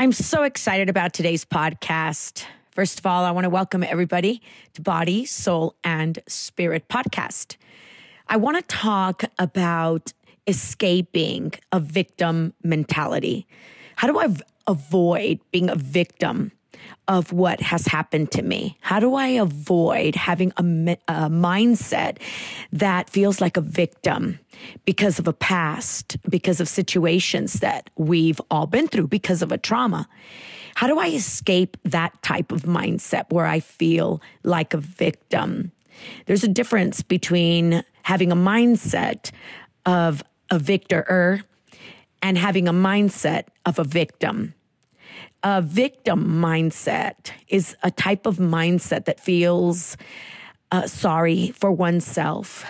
I'm 0.00 0.12
so 0.12 0.44
excited 0.44 0.88
about 0.88 1.12
today's 1.12 1.44
podcast. 1.44 2.46
First 2.70 3.00
of 3.00 3.04
all, 3.04 3.26
I 3.26 3.32
want 3.32 3.44
to 3.44 3.50
welcome 3.50 3.84
everybody 3.84 4.40
to 4.72 4.80
Body, 4.80 5.26
Soul, 5.26 5.76
and 5.84 6.18
Spirit 6.26 6.88
podcast. 6.88 7.58
I 8.26 8.38
want 8.38 8.56
to 8.56 8.62
talk 8.62 9.24
about 9.38 10.14
escaping 10.46 11.52
a 11.70 11.80
victim 11.80 12.54
mentality. 12.64 13.46
How 13.96 14.08
do 14.08 14.18
I 14.18 14.28
v- 14.28 14.40
avoid 14.66 15.40
being 15.52 15.68
a 15.68 15.76
victim 15.76 16.52
of 17.08 17.32
what 17.32 17.60
has 17.60 17.86
happened 17.86 18.30
to 18.32 18.42
me? 18.42 18.76
How 18.80 19.00
do 19.00 19.14
I 19.14 19.28
avoid 19.28 20.14
having 20.14 20.52
a, 20.56 20.62
a 21.08 21.28
mindset 21.28 22.18
that 22.72 23.10
feels 23.10 23.40
like 23.40 23.56
a 23.56 23.60
victim 23.60 24.38
because 24.84 25.18
of 25.18 25.26
a 25.26 25.32
past, 25.32 26.16
because 26.28 26.60
of 26.60 26.68
situations 26.68 27.54
that 27.54 27.90
we've 27.96 28.40
all 28.50 28.66
been 28.66 28.86
through, 28.86 29.08
because 29.08 29.42
of 29.42 29.50
a 29.50 29.58
trauma? 29.58 30.08
How 30.76 30.86
do 30.86 30.98
I 30.98 31.08
escape 31.08 31.76
that 31.84 32.22
type 32.22 32.52
of 32.52 32.62
mindset 32.62 33.30
where 33.30 33.46
I 33.46 33.60
feel 33.60 34.22
like 34.44 34.72
a 34.72 34.78
victim? 34.78 35.72
There's 36.26 36.44
a 36.44 36.48
difference 36.48 37.02
between 37.02 37.82
having 38.02 38.32
a 38.32 38.36
mindset 38.36 39.30
of 39.84 40.22
a 40.50 40.58
victor 40.58 41.42
and 42.22 42.38
having 42.38 42.68
a 42.68 42.72
mindset 42.72 43.44
of 43.66 43.78
a 43.78 43.84
victim 43.84 44.54
a 45.42 45.62
victim 45.62 46.40
mindset 46.40 47.30
is 47.48 47.76
a 47.82 47.90
type 47.90 48.26
of 48.26 48.36
mindset 48.36 49.06
that 49.06 49.20
feels 49.20 49.96
uh, 50.72 50.86
sorry 50.86 51.50
for 51.50 51.72
oneself. 51.72 52.64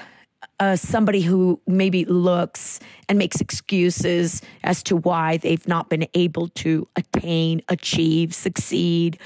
Uh, 0.58 0.76
somebody 0.76 1.22
who 1.22 1.60
maybe 1.66 2.04
looks 2.04 2.80
and 3.08 3.18
makes 3.18 3.40
excuses 3.40 4.42
as 4.62 4.82
to 4.82 4.96
why 4.96 5.38
they've 5.38 5.66
not 5.66 5.88
been 5.88 6.06
able 6.14 6.48
to 6.48 6.86
attain, 6.96 7.62
achieve, 7.68 8.34
succeed, 8.34 9.18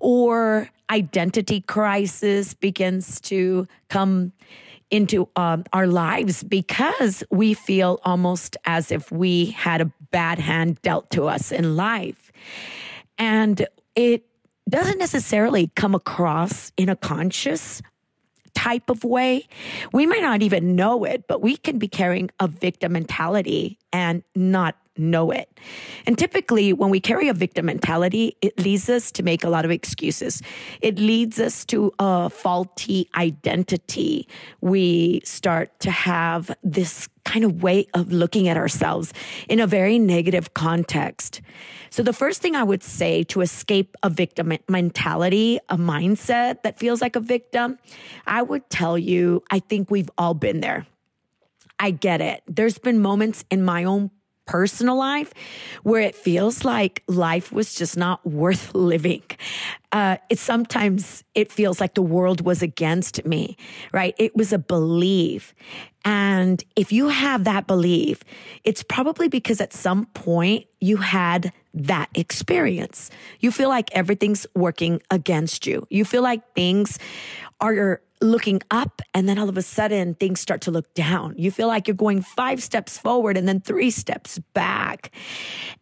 or 0.00 0.68
identity 0.90 1.60
crisis 1.60 2.52
begins 2.52 3.20
to 3.20 3.66
come 3.88 4.32
into 4.90 5.26
um, 5.36 5.64
our 5.72 5.86
lives 5.86 6.42
because 6.42 7.24
we 7.30 7.54
feel 7.54 7.98
almost 8.04 8.56
as 8.66 8.92
if 8.92 9.10
we 9.10 9.46
had 9.46 9.80
a 9.80 9.90
bad 10.10 10.38
hand 10.38 10.80
dealt 10.82 11.08
to 11.10 11.24
us 11.24 11.50
in 11.50 11.76
life. 11.76 12.21
And 13.18 13.66
it 13.94 14.24
doesn't 14.68 14.98
necessarily 14.98 15.70
come 15.74 15.94
across 15.94 16.72
in 16.76 16.88
a 16.88 16.96
conscious 16.96 17.82
type 18.54 18.90
of 18.90 19.04
way. 19.04 19.46
We 19.92 20.06
might 20.06 20.22
not 20.22 20.42
even 20.42 20.76
know 20.76 21.04
it, 21.04 21.26
but 21.26 21.40
we 21.40 21.56
can 21.56 21.78
be 21.78 21.88
carrying 21.88 22.30
a 22.38 22.48
victim 22.48 22.92
mentality 22.92 23.78
and 23.92 24.22
not 24.34 24.76
know 24.96 25.30
it. 25.30 25.48
And 26.06 26.18
typically, 26.18 26.72
when 26.72 26.90
we 26.90 27.00
carry 27.00 27.28
a 27.28 27.34
victim 27.34 27.66
mentality, 27.66 28.36
it 28.42 28.58
leads 28.58 28.88
us 28.88 29.10
to 29.12 29.22
make 29.22 29.44
a 29.44 29.48
lot 29.48 29.64
of 29.64 29.70
excuses. 29.70 30.42
It 30.80 30.98
leads 30.98 31.38
us 31.40 31.64
to 31.66 31.92
a 31.98 32.30
faulty 32.30 33.08
identity. 33.16 34.28
We 34.60 35.22
start 35.24 35.78
to 35.80 35.90
have 35.90 36.54
this 36.62 37.08
kind 37.24 37.44
of 37.44 37.62
way 37.62 37.86
of 37.94 38.12
looking 38.12 38.48
at 38.48 38.56
ourselves 38.56 39.12
in 39.48 39.60
a 39.60 39.66
very 39.66 39.98
negative 39.98 40.54
context. 40.54 41.40
So, 41.90 42.02
the 42.02 42.12
first 42.12 42.42
thing 42.42 42.56
I 42.56 42.62
would 42.62 42.82
say 42.82 43.22
to 43.24 43.40
escape 43.40 43.96
a 44.02 44.10
victim 44.10 44.52
mentality, 44.68 45.58
a 45.68 45.76
mindset 45.76 46.62
that 46.62 46.78
feels 46.78 47.00
like 47.00 47.16
a 47.16 47.20
victim, 47.20 47.78
I 48.26 48.42
would 48.42 48.68
tell 48.70 48.98
you, 48.98 49.42
I 49.50 49.60
think 49.60 49.90
we've 49.90 50.10
all 50.18 50.34
been 50.34 50.60
there. 50.60 50.86
I 51.78 51.90
get 51.90 52.20
it. 52.20 52.42
There's 52.46 52.78
been 52.78 53.00
moments 53.00 53.44
in 53.50 53.64
my 53.64 53.84
own 53.84 54.10
personal 54.46 54.96
life 54.96 55.32
where 55.82 56.00
it 56.00 56.14
feels 56.14 56.64
like 56.64 57.02
life 57.06 57.52
was 57.52 57.74
just 57.74 57.96
not 57.96 58.24
worth 58.26 58.74
living. 58.74 59.22
Uh, 59.92 60.16
it 60.30 60.38
sometimes 60.38 61.22
it 61.34 61.52
feels 61.52 61.80
like 61.80 61.94
the 61.94 62.02
world 62.02 62.40
was 62.40 62.62
against 62.62 63.24
me, 63.26 63.56
right? 63.92 64.14
It 64.18 64.34
was 64.34 64.52
a 64.52 64.58
belief. 64.58 65.54
And 66.04 66.62
if 66.76 66.92
you 66.92 67.08
have 67.08 67.44
that 67.44 67.66
belief, 67.66 68.24
it's 68.64 68.82
probably 68.82 69.28
because 69.28 69.60
at 69.60 69.72
some 69.72 70.06
point 70.06 70.66
you 70.80 70.96
had 70.96 71.52
that 71.74 72.08
experience. 72.14 73.10
You 73.40 73.52
feel 73.52 73.68
like 73.68 73.90
everything's 73.92 74.46
working 74.54 75.00
against 75.10 75.66
you. 75.66 75.86
You 75.90 76.04
feel 76.04 76.22
like 76.22 76.54
things 76.54 76.98
are 77.60 78.02
looking 78.22 78.60
up 78.70 79.02
and 79.12 79.28
then 79.28 79.38
all 79.38 79.48
of 79.48 79.56
a 79.56 79.62
sudden 79.62 80.14
things 80.14 80.40
start 80.40 80.60
to 80.62 80.70
look 80.70 80.94
down. 80.94 81.34
You 81.36 81.50
feel 81.50 81.68
like 81.68 81.88
you're 81.88 81.94
going 81.94 82.22
five 82.22 82.62
steps 82.62 82.96
forward 82.98 83.36
and 83.36 83.48
then 83.48 83.60
three 83.60 83.90
steps 83.90 84.38
back. 84.54 85.10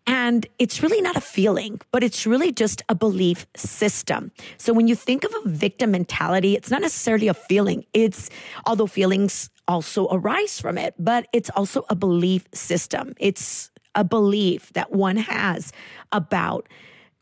And 0.07 0.47
it's 0.59 0.83
really 0.83 1.01
not 1.01 1.17
a 1.17 1.21
feeling, 1.21 1.81
but 1.93 2.03
it's 2.03 2.27
really 2.27 2.53
just 2.53 2.83
a 2.89 2.95
belief 2.95 3.47
system. 3.57 4.33
So 4.57 4.73
when 4.73 4.89
you 4.89 4.95
think 4.95 5.25
of 5.25 5.33
a 5.45 5.49
victim 5.49 5.93
mentality, 5.93 6.57
it's 6.57 6.71
not 6.71 6.81
necessarily 6.81 7.29
a 7.29 7.35
feeling. 7.35 7.85
It's, 7.93 8.31
although 8.67 8.87
feelings 8.87 9.51
also 9.69 10.09
arise 10.11 10.61
from 10.61 10.79
it, 10.79 10.95
but 10.99 11.27
it's 11.33 11.51
also 11.51 11.85
a 11.89 11.95
belief 11.95 12.49
system. 12.53 13.15
It's 13.19 13.71
a 13.95 14.05
belief 14.05 14.73
that 14.73 14.93
one 14.93 15.17
has 15.17 15.73
about 16.13 16.69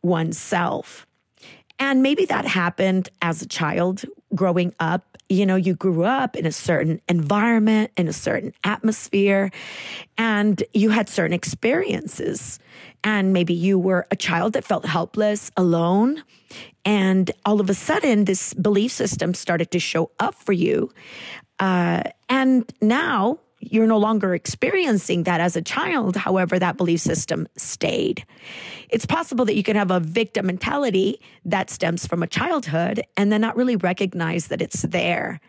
oneself. 0.02 1.06
And 1.78 2.02
maybe 2.02 2.24
that 2.26 2.44
happened 2.44 3.08
as 3.22 3.42
a 3.42 3.46
child 3.46 4.04
growing 4.34 4.74
up. 4.80 5.16
You 5.28 5.44
know, 5.46 5.56
you 5.56 5.74
grew 5.74 6.04
up 6.04 6.36
in 6.36 6.46
a 6.46 6.52
certain 6.52 7.00
environment, 7.08 7.90
in 7.96 8.08
a 8.08 8.12
certain 8.12 8.52
atmosphere, 8.64 9.50
and 10.16 10.62
you 10.72 10.90
had 10.90 11.08
certain 11.08 11.34
experiences. 11.34 12.58
And 13.04 13.32
maybe 13.32 13.54
you 13.54 13.78
were 13.78 14.06
a 14.10 14.16
child 14.16 14.54
that 14.54 14.64
felt 14.64 14.86
helpless, 14.86 15.50
alone. 15.56 16.22
And 16.84 17.30
all 17.44 17.60
of 17.60 17.68
a 17.68 17.74
sudden, 17.74 18.24
this 18.24 18.54
belief 18.54 18.90
system 18.90 19.34
started 19.34 19.70
to 19.72 19.78
show 19.78 20.10
up 20.18 20.34
for 20.34 20.52
you. 20.52 20.90
Uh, 21.58 22.04
and 22.28 22.72
now 22.80 23.38
you're 23.60 23.86
no 23.86 23.98
longer 23.98 24.34
experiencing 24.34 25.24
that 25.24 25.40
as 25.40 25.56
a 25.56 25.62
child. 25.62 26.16
However, 26.16 26.58
that 26.58 26.76
belief 26.76 27.00
system 27.00 27.48
stayed. 27.56 28.24
It's 28.88 29.06
possible 29.06 29.44
that 29.46 29.56
you 29.56 29.62
can 29.62 29.76
have 29.76 29.90
a 29.90 30.00
victim 30.00 30.46
mentality 30.46 31.20
that 31.44 31.70
stems 31.70 32.06
from 32.06 32.22
a 32.22 32.26
childhood 32.26 33.02
and 33.16 33.32
then 33.32 33.40
not 33.40 33.56
really 33.56 33.76
recognize 33.76 34.48
that 34.48 34.62
it's 34.62 34.82
there. 34.82 35.40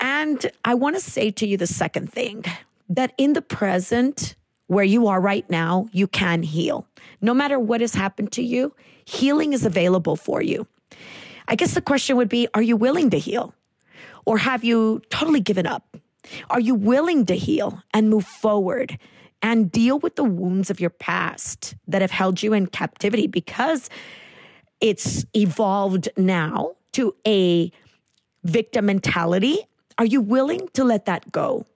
And 0.00 0.50
I 0.64 0.74
want 0.74 0.96
to 0.96 1.00
say 1.00 1.30
to 1.32 1.46
you 1.46 1.56
the 1.56 1.66
second 1.66 2.12
thing 2.12 2.44
that 2.88 3.12
in 3.16 3.32
the 3.32 3.42
present, 3.42 4.36
where 4.66 4.84
you 4.84 5.06
are 5.06 5.20
right 5.20 5.48
now, 5.48 5.86
you 5.92 6.06
can 6.06 6.42
heal. 6.42 6.86
No 7.20 7.32
matter 7.32 7.58
what 7.58 7.80
has 7.80 7.94
happened 7.94 8.32
to 8.32 8.42
you, 8.42 8.74
healing 9.04 9.52
is 9.52 9.64
available 9.64 10.16
for 10.16 10.42
you. 10.42 10.66
I 11.48 11.54
guess 11.54 11.74
the 11.74 11.80
question 11.80 12.16
would 12.16 12.28
be 12.28 12.48
Are 12.54 12.62
you 12.62 12.76
willing 12.76 13.10
to 13.10 13.18
heal? 13.18 13.54
Or 14.24 14.38
have 14.38 14.64
you 14.64 15.02
totally 15.08 15.40
given 15.40 15.66
up? 15.66 15.96
Are 16.50 16.60
you 16.60 16.74
willing 16.74 17.26
to 17.26 17.34
heal 17.34 17.82
and 17.92 18.10
move 18.10 18.26
forward 18.26 18.98
and 19.42 19.70
deal 19.70 19.98
with 19.98 20.16
the 20.16 20.24
wounds 20.24 20.70
of 20.70 20.80
your 20.80 20.90
past 20.90 21.74
that 21.86 22.02
have 22.02 22.10
held 22.10 22.42
you 22.42 22.52
in 22.52 22.66
captivity 22.66 23.26
because 23.26 23.90
it's 24.80 25.24
evolved 25.34 26.08
now 26.16 26.72
to 26.92 27.14
a 27.26 27.70
victim 28.44 28.86
mentality? 28.86 29.58
Are 29.98 30.04
you 30.04 30.20
willing 30.20 30.68
to 30.74 30.84
let 30.84 31.06
that 31.06 31.32
go? 31.32 31.66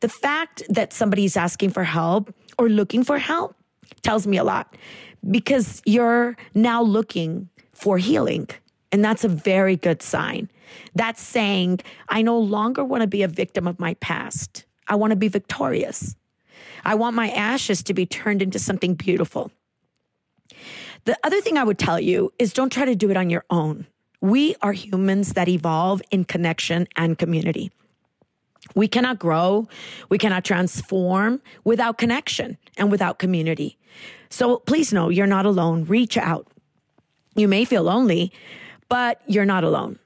The 0.00 0.08
fact 0.08 0.62
that 0.68 0.92
somebody's 0.92 1.36
asking 1.36 1.70
for 1.70 1.84
help 1.84 2.34
or 2.58 2.68
looking 2.68 3.04
for 3.04 3.18
help 3.18 3.56
tells 4.02 4.26
me 4.26 4.36
a 4.36 4.44
lot 4.44 4.76
because 5.30 5.82
you're 5.84 6.36
now 6.54 6.82
looking 6.82 7.48
for 7.72 7.98
healing. 7.98 8.48
And 8.92 9.04
that's 9.04 9.24
a 9.24 9.28
very 9.28 9.76
good 9.76 10.02
sign. 10.02 10.50
That's 10.94 11.20
saying, 11.20 11.80
I 12.08 12.22
no 12.22 12.38
longer 12.38 12.84
want 12.84 13.02
to 13.02 13.06
be 13.06 13.22
a 13.22 13.28
victim 13.28 13.66
of 13.66 13.78
my 13.78 13.94
past. 13.94 14.64
I 14.86 14.96
want 14.96 15.10
to 15.10 15.16
be 15.16 15.28
victorious. 15.28 16.16
I 16.84 16.94
want 16.94 17.16
my 17.16 17.30
ashes 17.30 17.82
to 17.84 17.94
be 17.94 18.06
turned 18.06 18.42
into 18.42 18.58
something 18.58 18.94
beautiful. 18.94 19.50
The 21.04 21.18
other 21.24 21.40
thing 21.40 21.56
I 21.56 21.64
would 21.64 21.78
tell 21.78 22.00
you 22.00 22.32
is 22.38 22.52
don't 22.52 22.72
try 22.72 22.84
to 22.84 22.94
do 22.94 23.10
it 23.10 23.16
on 23.16 23.30
your 23.30 23.44
own. 23.50 23.86
We 24.20 24.56
are 24.62 24.72
humans 24.72 25.34
that 25.34 25.48
evolve 25.48 26.02
in 26.10 26.24
connection 26.24 26.88
and 26.96 27.18
community. 27.18 27.70
We 28.74 28.88
cannot 28.88 29.18
grow, 29.18 29.68
we 30.08 30.18
cannot 30.18 30.44
transform 30.44 31.40
without 31.64 31.98
connection 31.98 32.58
and 32.76 32.90
without 32.90 33.18
community. 33.18 33.78
So 34.30 34.58
please 34.58 34.92
know 34.92 35.08
you're 35.08 35.26
not 35.26 35.46
alone. 35.46 35.84
Reach 35.84 36.16
out. 36.16 36.46
You 37.34 37.48
may 37.48 37.64
feel 37.64 37.84
lonely, 37.84 38.32
but 38.88 39.22
you're 39.26 39.46
not 39.46 39.64
alone. 39.64 39.98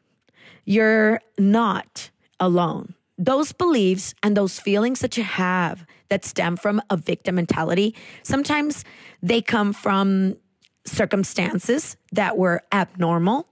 You're 0.65 1.21
not 1.39 2.11
alone. 2.41 2.95
Those 3.19 3.53
beliefs 3.53 4.15
and 4.23 4.37
those 4.37 4.59
feelings 4.59 5.01
that 5.01 5.17
you 5.17 5.23
have 5.23 5.87
that 6.09 6.25
stem 6.25 6.57
from 6.57 6.83
a 6.91 6.97
victim 6.97 7.37
mentality, 7.37 7.95
sometimes 8.23 8.85
they 9.23 9.41
come 9.41 9.73
from 9.73 10.37
circumstances 10.85 11.97
that 12.13 12.37
were 12.37 12.63
abnormal. 12.73 13.47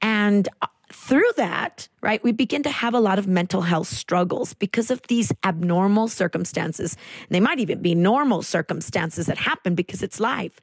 And 0.00 0.48
uh, 0.60 0.66
through 0.92 1.30
that, 1.36 1.88
right, 2.02 2.22
we 2.22 2.32
begin 2.32 2.62
to 2.64 2.70
have 2.70 2.92
a 2.92 3.00
lot 3.00 3.18
of 3.18 3.26
mental 3.26 3.62
health 3.62 3.88
struggles 3.88 4.52
because 4.52 4.90
of 4.90 5.00
these 5.08 5.32
abnormal 5.44 6.08
circumstances. 6.08 6.96
They 7.30 7.40
might 7.40 7.60
even 7.60 7.80
be 7.80 7.94
normal 7.94 8.42
circumstances 8.42 9.26
that 9.26 9.38
happen 9.38 9.74
because 9.74 10.02
it's 10.02 10.20
life. 10.20 10.60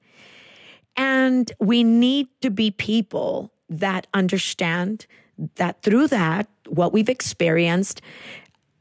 And 0.96 1.52
we 1.60 1.84
need 1.84 2.28
to 2.42 2.50
be 2.50 2.72
people 2.72 3.52
that 3.70 4.08
understand 4.14 5.08
that 5.56 5.82
through 5.82 6.08
that, 6.08 6.48
what 6.68 6.94
we've 6.94 7.10
experienced, 7.10 8.02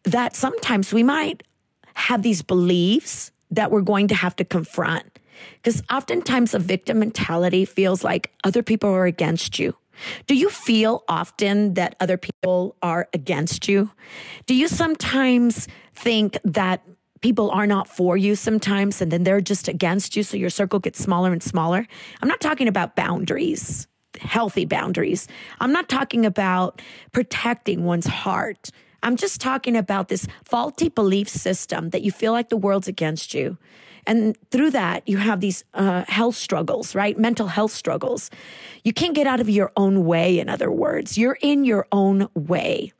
that 0.04 0.36
sometimes 0.36 0.92
we 0.92 1.02
might 1.02 1.42
have 1.94 2.22
these 2.22 2.42
beliefs 2.42 3.32
that 3.50 3.70
we're 3.70 3.82
going 3.82 4.08
to 4.08 4.14
have 4.14 4.36
to 4.36 4.44
confront. 4.44 5.18
Because 5.54 5.82
oftentimes 5.90 6.54
a 6.54 6.58
victim 6.58 6.98
mentality 6.98 7.64
feels 7.64 8.02
like 8.02 8.32
other 8.44 8.62
people 8.62 8.90
are 8.90 9.06
against 9.06 9.58
you. 9.58 9.76
Do 10.26 10.34
you 10.34 10.48
feel 10.48 11.04
often 11.08 11.74
that 11.74 11.96
other 12.00 12.16
people 12.16 12.76
are 12.82 13.08
against 13.12 13.68
you? 13.68 13.90
Do 14.46 14.54
you 14.54 14.68
sometimes 14.68 15.66
think 15.94 16.38
that 16.44 16.82
people 17.20 17.50
are 17.50 17.66
not 17.66 17.88
for 17.88 18.16
you 18.16 18.36
sometimes 18.36 19.00
and 19.00 19.10
then 19.10 19.24
they're 19.24 19.40
just 19.40 19.66
against 19.66 20.14
you 20.14 20.22
so 20.22 20.36
your 20.36 20.50
circle 20.50 20.78
gets 20.78 21.00
smaller 21.00 21.32
and 21.32 21.42
smaller? 21.42 21.86
I'm 22.22 22.28
not 22.28 22.40
talking 22.40 22.68
about 22.68 22.94
boundaries, 22.94 23.88
healthy 24.18 24.64
boundaries. 24.64 25.28
I'm 25.60 25.72
not 25.72 25.88
talking 25.88 26.26
about 26.26 26.82
protecting 27.12 27.84
one's 27.84 28.06
heart. 28.06 28.70
I'm 29.02 29.16
just 29.16 29.40
talking 29.40 29.76
about 29.76 30.08
this 30.08 30.26
faulty 30.44 30.88
belief 30.88 31.28
system 31.28 31.90
that 31.90 32.02
you 32.02 32.10
feel 32.10 32.32
like 32.32 32.48
the 32.48 32.56
world's 32.56 32.88
against 32.88 33.34
you. 33.34 33.58
And 34.06 34.36
through 34.50 34.70
that, 34.70 35.06
you 35.06 35.18
have 35.18 35.40
these 35.40 35.64
uh, 35.74 36.04
health 36.08 36.34
struggles, 36.34 36.94
right? 36.94 37.18
Mental 37.18 37.46
health 37.46 37.72
struggles. 37.72 38.30
You 38.82 38.92
can't 38.92 39.14
get 39.14 39.26
out 39.26 39.38
of 39.38 39.50
your 39.50 39.70
own 39.76 40.06
way, 40.06 40.38
in 40.38 40.48
other 40.48 40.70
words. 40.70 41.18
You're 41.18 41.38
in 41.42 41.64
your 41.64 41.86
own 41.92 42.28
way. 42.34 42.92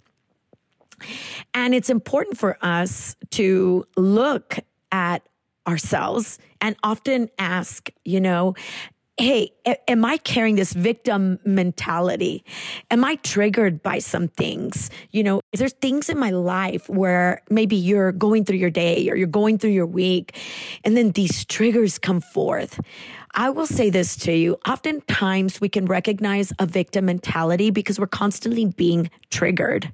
And 1.54 1.74
it's 1.74 1.88
important 1.88 2.36
for 2.36 2.58
us 2.60 3.16
to 3.30 3.86
look 3.96 4.58
at 4.92 5.22
ourselves 5.66 6.38
and 6.60 6.76
often 6.82 7.30
ask, 7.38 7.90
you 8.04 8.20
know, 8.20 8.54
hey, 9.18 9.50
am 9.88 10.04
I 10.04 10.16
carrying 10.18 10.54
this 10.54 10.72
victim 10.72 11.40
mentality? 11.44 12.44
Am 12.90 13.04
I 13.04 13.16
triggered 13.16 13.82
by 13.82 13.98
some 13.98 14.28
things? 14.28 14.90
You 15.10 15.24
know, 15.24 15.40
is 15.52 15.58
there 15.58 15.68
things 15.68 16.08
in 16.08 16.18
my 16.18 16.30
life 16.30 16.88
where 16.88 17.42
maybe 17.50 17.74
you're 17.74 18.12
going 18.12 18.44
through 18.44 18.58
your 18.58 18.70
day 18.70 19.10
or 19.10 19.16
you're 19.16 19.26
going 19.26 19.58
through 19.58 19.70
your 19.70 19.86
week 19.86 20.38
and 20.84 20.96
then 20.96 21.10
these 21.10 21.44
triggers 21.44 21.98
come 21.98 22.20
forth? 22.20 22.80
I 23.34 23.50
will 23.50 23.66
say 23.66 23.90
this 23.90 24.16
to 24.18 24.32
you. 24.32 24.56
Oftentimes 24.66 25.60
we 25.60 25.68
can 25.68 25.86
recognize 25.86 26.52
a 26.60 26.66
victim 26.66 27.06
mentality 27.06 27.70
because 27.70 27.98
we're 27.98 28.06
constantly 28.06 28.66
being 28.66 29.10
triggered. 29.30 29.92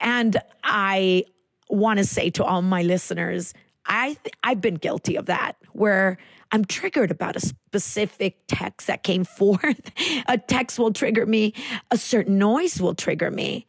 And 0.00 0.36
I 0.62 1.24
want 1.68 1.98
to 1.98 2.04
say 2.04 2.30
to 2.30 2.44
all 2.44 2.62
my 2.62 2.82
listeners, 2.82 3.54
I 3.86 4.16
I've 4.44 4.60
been 4.60 4.76
guilty 4.76 5.16
of 5.16 5.26
that 5.26 5.56
where 5.72 6.18
I'm 6.56 6.64
triggered 6.64 7.10
about 7.10 7.36
a 7.36 7.40
specific 7.40 8.38
text 8.48 8.86
that 8.86 9.02
came 9.02 9.24
forth. 9.38 9.92
a 10.26 10.38
text 10.38 10.78
will 10.78 10.90
trigger 10.90 11.26
me, 11.26 11.52
a 11.90 11.98
certain 11.98 12.38
noise 12.38 12.80
will 12.80 12.94
trigger 12.94 13.30
me. 13.30 13.66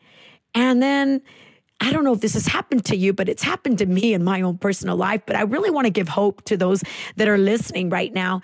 And 0.55 0.81
then 0.81 1.21
I 1.81 1.91
don't 1.91 2.05
know 2.05 2.13
if 2.13 2.21
this 2.21 2.33
has 2.35 2.47
happened 2.47 2.85
to 2.85 2.95
you, 2.95 3.11
but 3.11 3.27
it's 3.27 3.43
happened 3.43 3.79
to 3.79 3.85
me 3.85 4.13
in 4.13 4.23
my 4.23 4.41
own 4.41 4.57
personal 4.57 4.95
life. 4.95 5.23
But 5.25 5.35
I 5.35 5.41
really 5.41 5.69
want 5.69 5.83
to 5.83 5.91
give 5.91 6.07
hope 6.07 6.45
to 6.45 6.55
those 6.55 6.81
that 7.17 7.27
are 7.27 7.37
listening 7.37 7.89
right 7.89 8.13
now. 8.13 8.39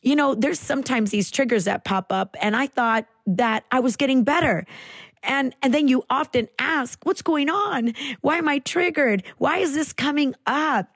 You 0.00 0.14
know, 0.14 0.36
there's 0.36 0.60
sometimes 0.60 1.10
these 1.10 1.28
triggers 1.28 1.64
that 1.64 1.84
pop 1.84 2.12
up, 2.12 2.36
and 2.40 2.54
I 2.54 2.68
thought 2.68 3.06
that 3.26 3.64
I 3.72 3.80
was 3.80 3.96
getting 3.96 4.22
better. 4.22 4.64
And, 5.24 5.56
and 5.60 5.74
then 5.74 5.88
you 5.88 6.04
often 6.08 6.46
ask, 6.60 7.04
what's 7.04 7.20
going 7.20 7.50
on? 7.50 7.94
Why 8.20 8.38
am 8.38 8.48
I 8.48 8.60
triggered? 8.60 9.24
Why 9.38 9.58
is 9.58 9.74
this 9.74 9.92
coming 9.92 10.36
up? 10.46 10.88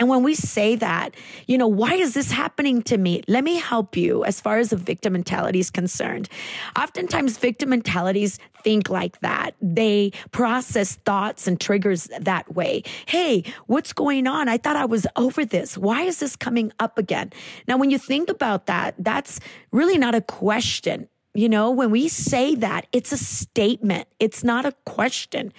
And 0.00 0.08
when 0.08 0.22
we 0.22 0.34
say 0.34 0.76
that, 0.76 1.14
you 1.46 1.58
know, 1.58 1.68
why 1.68 1.92
is 1.92 2.14
this 2.14 2.30
happening 2.30 2.80
to 2.84 2.96
me? 2.96 3.22
Let 3.28 3.44
me 3.44 3.56
help 3.56 3.98
you 3.98 4.24
as 4.24 4.40
far 4.40 4.58
as 4.58 4.70
the 4.70 4.76
victim 4.76 5.12
mentality 5.12 5.60
is 5.60 5.70
concerned. 5.70 6.30
Oftentimes, 6.76 7.36
victim 7.36 7.68
mentalities 7.68 8.38
think 8.64 8.88
like 8.88 9.20
that. 9.20 9.54
They 9.60 10.12
process 10.32 10.96
thoughts 10.96 11.46
and 11.46 11.60
triggers 11.60 12.08
that 12.18 12.54
way. 12.54 12.82
Hey, 13.04 13.44
what's 13.66 13.92
going 13.92 14.26
on? 14.26 14.48
I 14.48 14.56
thought 14.56 14.76
I 14.76 14.86
was 14.86 15.06
over 15.16 15.44
this. 15.44 15.76
Why 15.76 16.02
is 16.02 16.18
this 16.18 16.34
coming 16.34 16.72
up 16.80 16.96
again? 16.96 17.30
Now, 17.68 17.76
when 17.76 17.90
you 17.90 17.98
think 17.98 18.30
about 18.30 18.66
that, 18.66 18.94
that's 18.98 19.38
really 19.70 19.98
not 19.98 20.14
a 20.14 20.22
question. 20.22 21.08
You 21.34 21.48
know, 21.48 21.70
when 21.70 21.90
we 21.90 22.08
say 22.08 22.54
that, 22.56 22.86
it's 22.90 23.12
a 23.12 23.18
statement. 23.18 24.08
It's 24.18 24.42
not 24.42 24.64
a 24.64 24.72
question. 24.84 25.52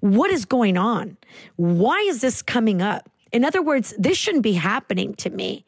What 0.00 0.30
is 0.30 0.46
going 0.46 0.76
on? 0.76 1.18
Why 1.56 1.98
is 2.00 2.22
this 2.22 2.42
coming 2.42 2.82
up? 2.82 3.08
In 3.32 3.44
other 3.44 3.62
words, 3.62 3.94
this 3.98 4.16
shouldn't 4.18 4.42
be 4.42 4.52
happening 4.52 5.14
to 5.14 5.30
me. 5.30 5.64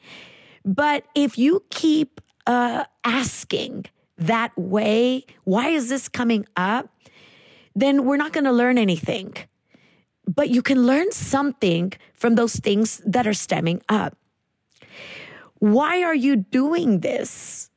But 0.65 1.05
if 1.15 1.39
you 1.39 1.65
keep 1.71 2.21
uh, 2.47 2.85
asking 3.05 3.87
that 4.19 4.57
way, 4.57 5.25
why 5.45 5.69
is 5.69 5.89
this 5.89 6.09
coming 6.09 6.47
up? 6.57 6.89
Then 7.75 8.05
we're 8.05 8.17
not 8.17 8.33
going 8.33 8.45
to 8.45 8.53
learn 8.53 8.79
anything. 8.79 9.35
But 10.27 10.49
you 10.51 10.63
can 10.63 10.87
learn 10.87 11.11
something 11.13 11.93
from 12.13 12.35
those 12.35 12.57
things 12.57 13.03
that 13.05 13.27
are 13.27 13.35
stemming 13.35 13.83
up. 13.89 14.17
Why 15.59 16.03
are 16.03 16.15
you 16.15 16.37
doing 16.37 17.01
this? 17.01 17.71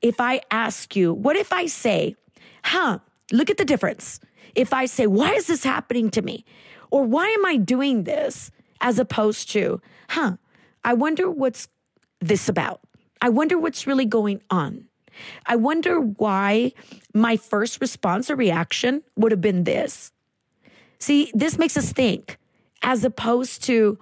If 0.00 0.20
I 0.20 0.40
ask 0.50 0.96
you, 0.96 1.14
what 1.14 1.36
if 1.36 1.52
I 1.52 1.66
say, 1.66 2.16
huh, 2.64 2.98
look 3.30 3.50
at 3.50 3.56
the 3.56 3.64
difference. 3.64 4.20
If 4.54 4.72
I 4.72 4.86
say, 4.86 5.06
why 5.06 5.32
is 5.34 5.46
this 5.46 5.64
happening 5.64 6.10
to 6.10 6.22
me? 6.22 6.44
Or 6.90 7.04
why 7.04 7.28
am 7.28 7.46
I 7.46 7.56
doing 7.56 8.04
this? 8.04 8.50
As 8.82 8.98
opposed 8.98 9.50
to, 9.52 9.80
huh, 10.10 10.36
I 10.84 10.94
wonder 10.94 11.30
what's 11.30 11.68
this 12.20 12.48
about. 12.48 12.80
I 13.20 13.28
wonder 13.30 13.58
what's 13.58 13.86
really 13.86 14.04
going 14.04 14.42
on. 14.50 14.86
I 15.46 15.56
wonder 15.56 16.00
why 16.00 16.72
my 17.14 17.36
first 17.36 17.80
response 17.80 18.30
or 18.30 18.36
reaction 18.36 19.02
would 19.16 19.32
have 19.32 19.40
been 19.40 19.64
this. 19.64 20.10
See, 20.98 21.30
this 21.34 21.58
makes 21.58 21.76
us 21.76 21.92
think 21.92 22.38
as 22.82 23.04
opposed 23.04 23.62
to 23.64 23.98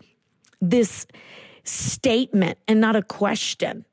this 0.61 1.07
statement 1.65 2.59
and 2.67 2.81
not 2.81 2.97
a 2.97 3.03
question. 3.03 3.85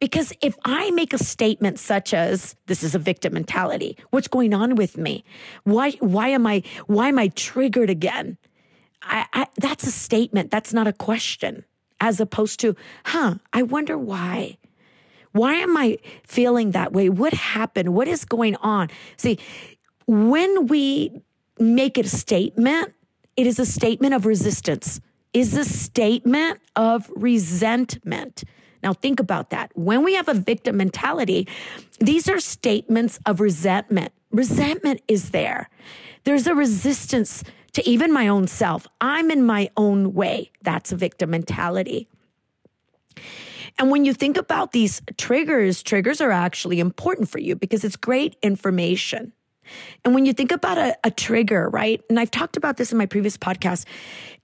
Because 0.00 0.32
if 0.42 0.56
I 0.64 0.90
make 0.90 1.12
a 1.12 1.18
statement 1.18 1.78
such 1.78 2.12
as 2.12 2.56
this 2.66 2.82
is 2.82 2.96
a 2.96 2.98
victim 2.98 3.34
mentality, 3.34 3.96
what's 4.10 4.26
going 4.26 4.52
on 4.52 4.74
with 4.74 4.96
me? 4.96 5.24
Why 5.62 5.92
why 6.00 6.28
am 6.28 6.44
I 6.44 6.64
why 6.86 7.08
am 7.08 7.20
I 7.20 7.28
triggered 7.28 7.88
again? 7.88 8.36
I, 9.02 9.26
I, 9.32 9.46
that's 9.58 9.86
a 9.86 9.90
statement. 9.90 10.50
That's 10.50 10.72
not 10.72 10.86
a 10.86 10.92
question, 10.92 11.64
as 12.00 12.20
opposed 12.20 12.60
to, 12.60 12.76
huh, 13.04 13.36
I 13.52 13.62
wonder 13.62 13.98
why. 13.98 14.58
Why 15.32 15.54
am 15.54 15.76
I 15.76 15.98
feeling 16.24 16.72
that 16.72 16.92
way? 16.92 17.08
What 17.08 17.32
happened? 17.32 17.94
What 17.94 18.06
is 18.06 18.24
going 18.24 18.56
on? 18.56 18.88
See, 19.16 19.38
when 20.06 20.66
we 20.66 21.22
make 21.58 21.96
a 21.98 22.06
statement, 22.06 22.92
it 23.36 23.46
is 23.46 23.58
a 23.58 23.66
statement 23.66 24.14
of 24.14 24.26
resistance, 24.26 25.00
is 25.32 25.56
a 25.56 25.64
statement 25.64 26.60
of 26.76 27.10
resentment. 27.16 28.44
Now, 28.82 28.92
think 28.92 29.20
about 29.20 29.50
that. 29.50 29.70
When 29.74 30.02
we 30.02 30.14
have 30.14 30.28
a 30.28 30.34
victim 30.34 30.76
mentality, 30.76 31.48
these 31.98 32.28
are 32.28 32.40
statements 32.40 33.18
of 33.24 33.40
resentment. 33.40 34.12
Resentment 34.32 35.00
is 35.08 35.30
there. 35.30 35.70
There's 36.24 36.46
a 36.46 36.54
resistance 36.54 37.44
to 37.74 37.88
even 37.88 38.12
my 38.12 38.28
own 38.28 38.46
self. 38.46 38.86
I'm 39.00 39.30
in 39.30 39.44
my 39.44 39.70
own 39.76 40.14
way. 40.14 40.50
That's 40.62 40.92
a 40.92 40.96
victim 40.96 41.30
mentality. 41.30 42.08
And 43.78 43.90
when 43.90 44.04
you 44.04 44.12
think 44.12 44.36
about 44.36 44.72
these 44.72 45.00
triggers, 45.16 45.82
triggers 45.82 46.20
are 46.20 46.30
actually 46.30 46.80
important 46.80 47.28
for 47.28 47.38
you 47.38 47.56
because 47.56 47.84
it's 47.84 47.96
great 47.96 48.36
information. 48.42 49.32
And 50.04 50.14
when 50.14 50.26
you 50.26 50.32
think 50.32 50.52
about 50.52 50.76
a, 50.76 50.96
a, 51.04 51.10
trigger, 51.10 51.68
right? 51.70 52.02
And 52.10 52.18
I've 52.18 52.30
talked 52.30 52.56
about 52.56 52.76
this 52.76 52.92
in 52.92 52.98
my 52.98 53.06
previous 53.06 53.36
podcast, 53.36 53.86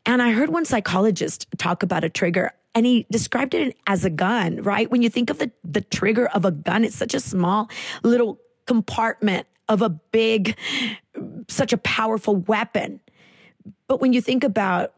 and 0.06 0.22
I 0.22 0.30
heard 0.30 0.48
one 0.48 0.64
psychologist 0.64 1.46
talk 1.58 1.82
about 1.82 2.04
a 2.04 2.08
trigger, 2.08 2.52
and 2.74 2.86
he 2.86 3.06
described 3.10 3.54
it 3.54 3.76
as 3.86 4.04
a 4.04 4.10
gun, 4.10 4.62
right? 4.62 4.90
When 4.90 5.02
you 5.02 5.10
think 5.10 5.28
of 5.28 5.38
the, 5.38 5.50
the 5.64 5.80
trigger 5.80 6.28
of 6.28 6.44
a 6.44 6.52
gun, 6.52 6.84
it's 6.84 6.96
such 6.96 7.14
a 7.14 7.20
small 7.20 7.68
little 8.02 8.38
compartment 8.66 9.46
of 9.68 9.82
a 9.82 9.88
big, 9.90 10.56
such 11.48 11.72
a 11.72 11.78
powerful 11.78 12.36
weapon. 12.36 13.00
But 13.86 14.00
when 14.00 14.12
you 14.12 14.20
think 14.20 14.44
about 14.44 14.92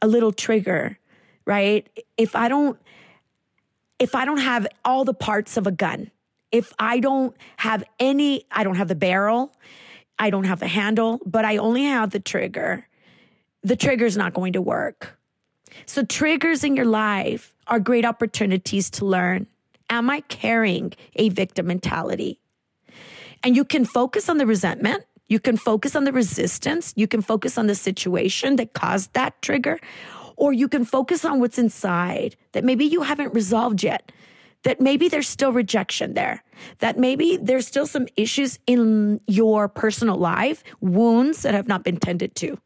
a 0.00 0.06
little 0.06 0.32
trigger, 0.32 0.98
right? 1.44 1.88
If 2.16 2.34
I 2.36 2.48
don't 2.48 2.78
if 3.98 4.16
I 4.16 4.24
don't 4.24 4.38
have 4.38 4.66
all 4.84 5.04
the 5.04 5.14
parts 5.14 5.56
of 5.56 5.68
a 5.68 5.70
gun, 5.70 6.10
if 6.50 6.72
I 6.78 6.98
don't 6.98 7.36
have 7.56 7.84
any, 8.00 8.44
I 8.50 8.64
don't 8.64 8.74
have 8.74 8.88
the 8.88 8.96
barrel, 8.96 9.52
I 10.18 10.28
don't 10.30 10.44
have 10.44 10.58
the 10.58 10.66
handle, 10.66 11.20
but 11.24 11.44
I 11.44 11.56
only 11.56 11.84
have 11.84 12.10
the 12.10 12.18
trigger, 12.18 12.86
the 13.62 13.76
trigger's 13.76 14.16
not 14.16 14.34
going 14.34 14.54
to 14.54 14.60
work. 14.60 15.18
So, 15.86 16.04
triggers 16.04 16.64
in 16.64 16.76
your 16.76 16.84
life 16.84 17.54
are 17.68 17.80
great 17.80 18.04
opportunities 18.04 18.90
to 18.90 19.06
learn. 19.06 19.46
Am 19.88 20.10
I 20.10 20.20
carrying 20.22 20.92
a 21.16 21.28
victim 21.28 21.68
mentality? 21.68 22.40
And 23.42 23.56
you 23.56 23.64
can 23.64 23.84
focus 23.84 24.28
on 24.28 24.38
the 24.38 24.46
resentment 24.46 25.04
you 25.32 25.40
can 25.40 25.56
focus 25.56 25.96
on 25.96 26.04
the 26.04 26.12
resistance. 26.12 26.92
You 26.94 27.08
can 27.08 27.22
focus 27.22 27.56
on 27.56 27.66
the 27.66 27.74
situation 27.74 28.56
that 28.56 28.74
caused 28.74 29.08
that 29.14 29.32
trigger, 29.40 29.76
or 30.36 30.52
you 30.52 30.68
can 30.68 30.84
focus 30.84 31.24
on 31.24 31.40
what's 31.40 31.58
inside 31.58 32.36
that 32.52 32.64
maybe 32.64 32.84
you 32.84 33.00
haven't 33.10 33.32
resolved 33.40 33.82
yet. 33.82 34.12
that 34.62 34.80
maybe 34.80 35.08
there's 35.08 35.28
still 35.28 35.52
rejection 35.52 36.14
there, 36.14 36.42
that 36.78 36.98
maybe 36.98 37.36
there's 37.36 37.66
still 37.66 37.86
some 37.86 38.06
issues 38.16 38.58
in 38.66 39.20
your 39.26 39.68
personal 39.68 40.16
life, 40.16 40.62
wounds 40.80 41.42
that 41.42 41.54
have 41.54 41.68
not 41.68 41.84
been 41.84 41.96
tended 41.96 42.34
to. 42.36 42.58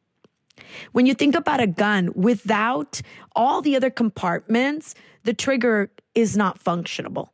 When 0.93 1.07
you 1.07 1.15
think 1.15 1.35
about 1.35 1.61
a 1.61 1.67
gun, 1.67 2.13
without 2.15 3.01
all 3.35 3.63
the 3.63 3.77
other 3.77 3.91
compartments, 3.91 4.95
the 5.25 5.35
trigger 5.35 5.91
is 6.15 6.37
not 6.37 6.63
functionable. 6.63 7.29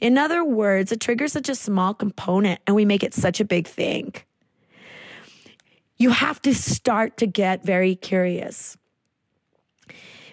In 0.00 0.18
other 0.18 0.44
words, 0.44 0.92
a 0.92 0.96
trigger 0.96 1.24
is 1.24 1.32
such 1.32 1.48
a 1.48 1.54
small 1.54 1.94
component 1.94 2.60
and 2.66 2.76
we 2.76 2.84
make 2.84 3.02
it 3.02 3.14
such 3.14 3.40
a 3.40 3.44
big 3.44 3.66
thing. 3.66 4.12
You 5.96 6.10
have 6.10 6.40
to 6.42 6.54
start 6.54 7.16
to 7.18 7.26
get 7.26 7.64
very 7.64 7.94
curious. 7.94 8.76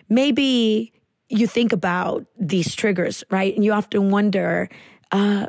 Maybe 0.10 0.94
you 1.30 1.48
think 1.48 1.74
about 1.74 2.26
these 2.38 2.76
triggers, 2.76 3.24
right? 3.30 3.56
And 3.56 3.64
you 3.64 3.72
often 3.74 4.12
wonder, 4.12 4.70
uh, 5.12 5.48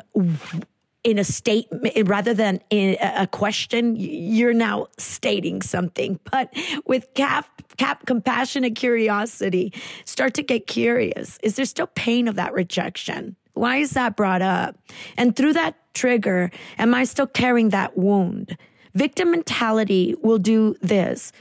in 1.03 1.19
a 1.19 1.23
statement 1.23 2.09
rather 2.09 2.33
than 2.33 2.59
in 2.71 2.97
a 2.99 3.27
question 3.27 3.95
you're 3.95 4.55
now 4.55 4.87
stating 4.97 5.61
something. 5.61 6.19
But 6.31 6.51
with 6.85 7.13
cap 7.13 7.47
cap 7.77 8.05
compassionate 8.07 8.75
curiosity 8.75 9.71
start 10.05 10.33
to 10.33 10.41
get 10.41 10.65
curious. 10.65 11.37
Is 11.43 11.57
there 11.57 11.65
still 11.65 11.87
pain 11.87 12.27
of 12.27 12.35
that 12.35 12.53
rejection? 12.53 13.35
Why 13.53 13.77
is 13.77 13.91
that 13.91 14.15
brought 14.15 14.41
up? 14.41 14.77
And 15.15 15.35
through 15.35 15.53
that 15.53 15.75
trigger 15.93 16.51
am 16.77 16.93
i 16.93 17.05
still 17.05 17.27
carrying 17.27 17.69
that 17.69 17.97
wound 17.97 18.57
victim 18.95 19.31
mentality 19.31 20.15
will 20.21 20.39
do 20.39 20.75
this. 20.81 21.31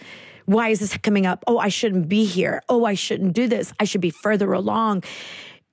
Why 0.47 0.69
is 0.69 0.81
this 0.81 0.97
coming 0.99 1.25
up? 1.25 1.43
Oh 1.47 1.59
i 1.59 1.69
shouldn't 1.69 2.09
be 2.09 2.25
here. 2.25 2.63
Oh 2.69 2.85
i 2.85 2.95
shouldn't 2.95 3.33
do 3.33 3.49
this. 3.49 3.73
I 3.81 3.85
should 3.85 4.01
be 4.01 4.11
further 4.11 4.53
along. 4.53 5.05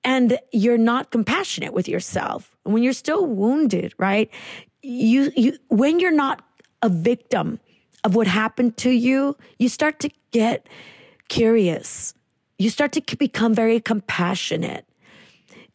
And 0.04 0.38
you're 0.52 0.78
not 0.78 1.10
compassionate 1.10 1.72
with 1.72 1.88
yourself. 1.88 2.56
When 2.64 2.82
you're 2.82 2.92
still 2.92 3.26
wounded 3.26 3.92
right 3.98 4.30
you 4.82 5.30
you 5.36 5.58
when 5.68 6.00
you're 6.00 6.10
not 6.10 6.42
a 6.80 6.88
victim 6.88 7.60
of 8.04 8.14
what 8.14 8.26
happened 8.26 8.76
to 8.76 8.90
you 8.90 9.36
you 9.58 9.68
start 9.68 10.00
to 10.00 10.10
get 10.30 10.68
curious. 11.28 12.14
You 12.58 12.70
start 12.70 12.92
to 12.92 13.16
become 13.16 13.54
very 13.54 13.80
compassionate. 13.80 14.86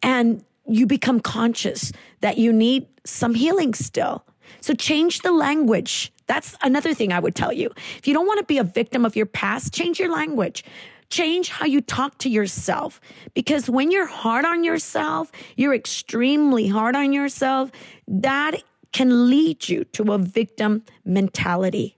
And 0.04 0.44
you 0.68 0.86
become 0.86 1.20
conscious 1.20 1.92
that 2.22 2.38
you 2.38 2.52
need 2.54 2.88
some 3.06 3.34
healing 3.34 3.74
still 3.74 4.26
so 4.62 4.74
change 4.74 5.22
the 5.22 5.32
language 5.32 6.12
that's 6.28 6.56
another 6.62 6.94
thing 6.94 7.12
i 7.12 7.20
would 7.20 7.36
tell 7.36 7.54
you 7.54 7.70
if 7.98 8.08
you 8.08 8.14
don't 8.14 8.28
want 8.28 8.40
to 8.40 8.46
be 8.46 8.58
a 8.58 8.64
victim 8.64 9.06
of 9.06 9.16
your 9.16 9.26
past 9.26 9.74
change 9.74 10.00
your 10.00 10.12
language 10.12 10.64
Change 11.10 11.48
how 11.50 11.66
you 11.66 11.80
talk 11.80 12.18
to 12.20 12.30
yourself 12.30 13.00
because 13.34 13.70
when 13.70 13.92
you're 13.92 14.08
hard 14.08 14.44
on 14.44 14.66
yourself, 14.66 15.32
you're 15.56 15.74
extremely 15.74 16.68
hard 16.68 16.98
on 16.98 17.14
yourself, 17.14 17.72
that 18.10 18.62
can 18.92 19.30
lead 19.30 19.70
you 19.70 19.86
to 19.86 20.12
a 20.12 20.18
victim 20.18 20.84
mentality. 21.06 21.98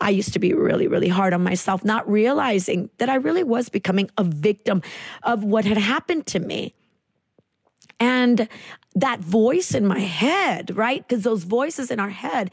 I 0.00 0.10
used 0.10 0.32
to 0.32 0.38
be 0.38 0.54
really, 0.54 0.88
really 0.88 1.08
hard 1.08 1.34
on 1.34 1.42
myself, 1.42 1.84
not 1.84 2.10
realizing 2.10 2.88
that 2.96 3.10
I 3.10 3.16
really 3.16 3.44
was 3.44 3.68
becoming 3.68 4.10
a 4.16 4.24
victim 4.24 4.82
of 5.22 5.44
what 5.44 5.66
had 5.66 5.76
happened 5.76 6.26
to 6.28 6.40
me. 6.40 6.74
And 8.00 8.48
that 8.94 9.20
voice 9.20 9.74
in 9.74 9.86
my 9.86 10.00
head, 10.00 10.76
right? 10.76 11.06
Because 11.06 11.22
those 11.22 11.44
voices 11.44 11.90
in 11.90 12.00
our 12.00 12.10
head 12.10 12.50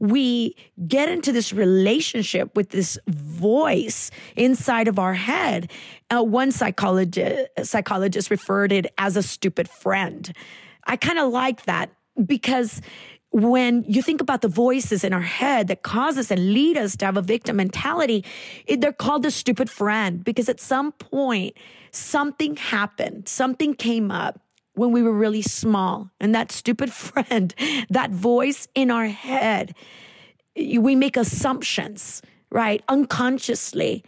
we 0.00 0.56
get 0.88 1.10
into 1.10 1.30
this 1.30 1.52
relationship 1.52 2.56
with 2.56 2.70
this 2.70 2.98
voice 3.06 4.10
inside 4.34 4.88
of 4.88 4.98
our 4.98 5.14
head. 5.14 5.70
Uh, 6.10 6.22
one 6.24 6.50
psychologist 6.50 7.48
psychologist 7.62 8.30
referred 8.30 8.72
it 8.72 8.86
as 8.98 9.16
a 9.16 9.22
stupid 9.22 9.68
friend. 9.68 10.34
I 10.84 10.96
kind 10.96 11.18
of 11.18 11.30
like 11.30 11.64
that 11.66 11.90
because 12.26 12.80
when 13.32 13.84
you 13.86 14.02
think 14.02 14.20
about 14.20 14.40
the 14.40 14.48
voices 14.48 15.04
in 15.04 15.12
our 15.12 15.20
head 15.20 15.68
that 15.68 15.82
cause 15.82 16.18
us 16.18 16.32
and 16.32 16.52
lead 16.52 16.76
us 16.76 16.96
to 16.96 17.04
have 17.04 17.16
a 17.16 17.22
victim 17.22 17.56
mentality, 17.56 18.24
it, 18.66 18.80
they're 18.80 18.92
called 18.92 19.22
the 19.22 19.30
stupid 19.30 19.70
friend 19.70 20.24
because 20.24 20.48
at 20.48 20.58
some 20.58 20.92
point 20.92 21.54
something 21.92 22.56
happened, 22.56 23.28
something 23.28 23.74
came 23.74 24.10
up 24.10 24.40
when 24.80 24.92
we 24.92 25.02
were 25.02 25.12
really 25.12 25.42
small. 25.42 26.10
And 26.20 26.34
that 26.34 26.50
stupid 26.50 26.90
friend, 27.06 27.54
that 27.90 28.10
voice 28.12 28.66
in 28.74 28.90
our 28.90 29.08
head, 29.08 29.74
we 30.56 30.96
make 30.96 31.18
assumptions, 31.18 32.22
right? 32.50 32.82
Unconsciously. 32.88 34.02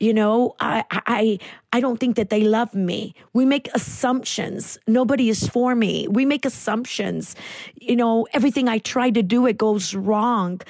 You 0.00 0.12
know, 0.12 0.56
I, 0.58 0.84
I, 0.90 1.38
I 1.72 1.78
don't 1.80 1.98
think 1.98 2.16
that 2.16 2.28
they 2.28 2.42
love 2.42 2.74
me. 2.74 3.14
We 3.34 3.44
make 3.44 3.68
assumptions. 3.72 4.78
Nobody 4.88 5.28
is 5.28 5.48
for 5.48 5.76
me. 5.76 6.08
We 6.08 6.24
make 6.24 6.44
assumptions. 6.44 7.36
You 7.80 7.94
know, 7.94 8.26
everything 8.32 8.68
I 8.68 8.78
try 8.78 9.10
to 9.10 9.22
do, 9.22 9.46
it 9.46 9.56
goes 9.56 9.94
wrong. 9.94 10.60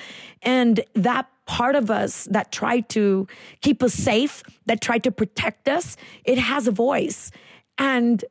And 0.43 0.85
that 0.95 1.31
part 1.47 1.77
of 1.77 1.91
us 1.91 2.29
that 2.31 2.53
tried 2.53 2.91
to 2.91 3.27
keep 3.63 3.83
us 3.83 3.95
safe, 3.95 4.43
that 4.67 4.83
tried 4.83 5.03
to 5.05 5.11
protect 5.11 5.67
us, 5.67 5.97
it 6.27 6.39
has 6.39 6.69
a 6.69 6.73
voice. 6.73 7.31
And 7.79 8.23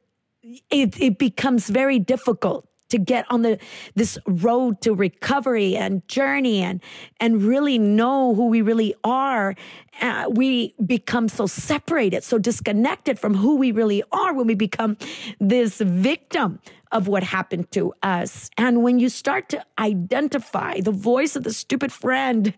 it, 0.69 0.99
it 0.99 1.17
becomes 1.17 1.69
very 1.69 1.99
difficult 1.99 2.67
to 2.89 2.99
get 2.99 3.25
on 3.31 3.41
the 3.41 3.57
this 3.95 4.17
road 4.27 4.79
to 4.81 4.93
recovery 4.93 5.75
and 5.75 6.07
journey 6.07 6.61
and 6.61 6.81
and 7.19 7.41
really 7.41 7.79
know 7.79 8.35
who 8.35 8.47
we 8.47 8.61
really 8.61 8.93
are. 9.03 9.55
Uh, 10.01 10.25
we 10.29 10.75
become 10.85 11.27
so 11.27 11.47
separated 11.47 12.23
so 12.23 12.37
disconnected 12.37 13.17
from 13.17 13.33
who 13.33 13.55
we 13.55 13.71
really 13.71 14.03
are 14.11 14.33
when 14.33 14.45
we 14.45 14.55
become 14.55 14.97
this 15.39 15.79
victim 15.79 16.59
of 16.91 17.07
what 17.07 17.23
happened 17.23 17.69
to 17.71 17.93
us. 18.03 18.49
And 18.57 18.83
when 18.83 18.99
you 18.99 19.09
start 19.09 19.49
to 19.49 19.65
identify 19.79 20.79
the 20.79 20.91
voice 20.91 21.35
of 21.35 21.43
the 21.43 21.51
stupid 21.51 21.91
friend 21.91 22.53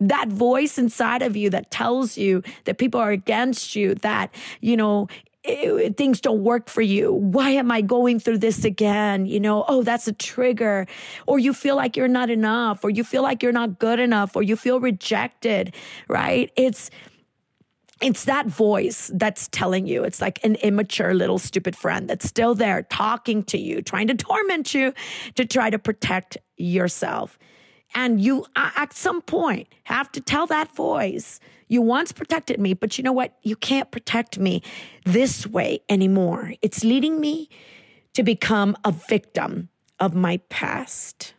that 0.00 0.28
voice 0.28 0.78
inside 0.78 1.22
of 1.22 1.36
you 1.36 1.50
that 1.50 1.70
tells 1.70 2.16
you 2.16 2.42
that 2.64 2.78
people 2.78 3.00
are 3.00 3.10
against 3.10 3.76
you 3.76 3.94
that 3.96 4.34
you 4.60 4.76
know 4.76 5.08
Eh, 5.48 5.88
things 5.96 6.20
don't 6.20 6.44
work 6.44 6.68
for 6.68 6.82
you. 6.82 7.12
Why 7.12 7.50
am 7.50 7.70
I 7.70 7.80
going 7.80 8.20
through 8.20 8.38
this 8.38 8.64
again? 8.64 9.24
You 9.24 9.40
know, 9.40 9.64
oh, 9.66 9.82
that's 9.82 10.06
a 10.06 10.12
trigger. 10.12 10.86
Or 11.26 11.38
you 11.38 11.54
feel 11.54 11.74
like 11.74 11.96
you're 11.96 12.06
not 12.06 12.28
enough, 12.28 12.84
or 12.84 12.90
you 12.90 13.02
feel 13.02 13.22
like 13.22 13.42
you're 13.42 13.52
not 13.52 13.78
good 13.78 13.98
enough, 13.98 14.36
or 14.36 14.42
you 14.42 14.56
feel 14.56 14.78
rejected, 14.78 15.74
right? 16.06 16.52
It's, 16.56 16.90
it's 18.00 18.26
that 18.26 18.46
voice 18.46 19.10
that's 19.14 19.48
telling 19.48 19.86
you 19.86 20.04
it's 20.04 20.20
like 20.20 20.38
an 20.44 20.54
immature 20.56 21.14
little 21.14 21.38
stupid 21.38 21.74
friend 21.74 22.08
that's 22.08 22.28
still 22.28 22.54
there 22.54 22.82
talking 22.82 23.42
to 23.44 23.58
you, 23.58 23.80
trying 23.80 24.06
to 24.08 24.14
torment 24.14 24.74
you 24.74 24.92
to 25.34 25.44
try 25.44 25.70
to 25.70 25.78
protect 25.78 26.36
yourself. 26.58 27.38
And 27.94 28.20
you, 28.20 28.44
at 28.54 28.92
some 28.92 29.22
point, 29.22 29.68
have 29.84 30.12
to 30.12 30.20
tell 30.20 30.46
that 30.46 30.74
voice, 30.74 31.40
you 31.68 31.82
once 31.82 32.12
protected 32.12 32.60
me, 32.60 32.74
but 32.74 32.98
you 32.98 33.04
know 33.04 33.12
what? 33.12 33.36
You 33.42 33.56
can't 33.56 33.90
protect 33.90 34.38
me 34.38 34.62
this 35.04 35.46
way 35.46 35.80
anymore. 35.88 36.54
It's 36.62 36.84
leading 36.84 37.20
me 37.20 37.48
to 38.14 38.22
become 38.22 38.76
a 38.84 38.92
victim 38.92 39.68
of 40.00 40.14
my 40.14 40.38
past. 40.48 41.34